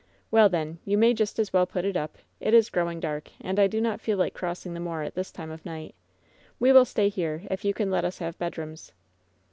[0.31, 2.17] 'Well, then, you may just as well put it up.
[2.39, 5.31] It is growing dark, and I do not feel like crossing the moor at this
[5.31, 5.93] time of night.
[6.59, 8.93] We "Will stay here, if you can let us have bedrooms."